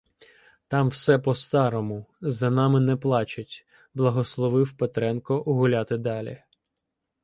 [0.67, 6.43] Там все по-старому, за нами не плачуть,— благословив Петренко гуляти далі.